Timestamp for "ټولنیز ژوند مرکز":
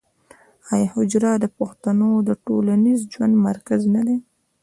2.45-3.81